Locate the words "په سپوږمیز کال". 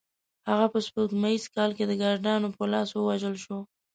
0.73-1.71